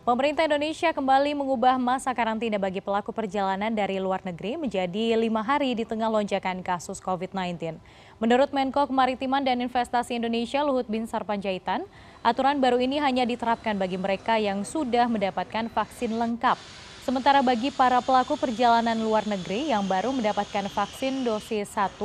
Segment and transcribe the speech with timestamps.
[0.00, 5.76] Pemerintah Indonesia kembali mengubah masa karantina bagi pelaku perjalanan dari luar negeri menjadi lima hari
[5.76, 7.76] di tengah lonjakan kasus COVID-19.
[8.16, 11.84] Menurut Menko Kemaritiman dan Investasi Indonesia Luhut Bin Sarpanjaitan,
[12.24, 16.56] aturan baru ini hanya diterapkan bagi mereka yang sudah mendapatkan vaksin lengkap.
[17.04, 22.00] Sementara bagi para pelaku perjalanan luar negeri yang baru mendapatkan vaksin dosis 1,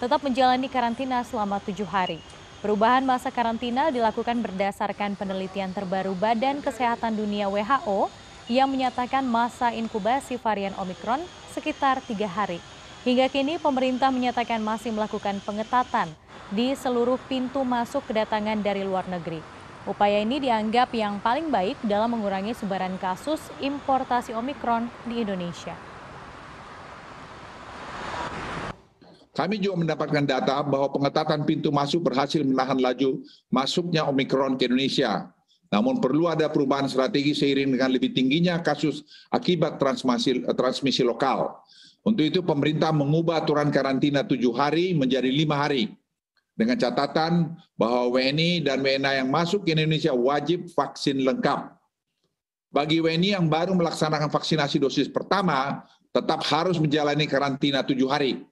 [0.00, 2.24] tetap menjalani karantina selama tujuh hari.
[2.64, 8.08] Perubahan masa karantina dilakukan berdasarkan penelitian terbaru Badan Kesehatan Dunia WHO
[8.48, 11.20] yang menyatakan masa inkubasi varian Omikron
[11.52, 12.64] sekitar tiga hari.
[13.04, 16.08] Hingga kini pemerintah menyatakan masih melakukan pengetatan
[16.48, 19.44] di seluruh pintu masuk kedatangan dari luar negeri.
[19.84, 25.76] Upaya ini dianggap yang paling baik dalam mengurangi sebaran kasus importasi Omikron di Indonesia.
[29.34, 33.18] Kami juga mendapatkan data bahwa pengetatan pintu masuk berhasil menahan laju
[33.50, 35.26] masuknya Omikron ke Indonesia.
[35.74, 39.02] Namun perlu ada perubahan strategi seiring dengan lebih tingginya kasus
[39.34, 41.50] akibat transmisi, transmisi lokal.
[42.06, 45.90] Untuk itu pemerintah mengubah aturan karantina tujuh hari menjadi lima hari.
[46.54, 51.74] Dengan catatan bahwa WNI dan WNA yang masuk ke Indonesia wajib vaksin lengkap.
[52.70, 55.82] Bagi WNI yang baru melaksanakan vaksinasi dosis pertama,
[56.14, 58.46] tetap harus menjalani karantina tujuh hari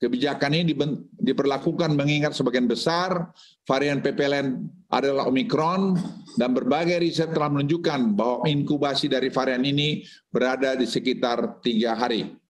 [0.00, 0.72] Kebijakan ini
[1.20, 3.36] diperlakukan mengingat sebagian besar
[3.68, 5.92] varian PPLN adalah Omikron
[6.40, 10.00] dan berbagai riset telah menunjukkan bahwa inkubasi dari varian ini
[10.32, 12.32] berada di sekitar tiga hari.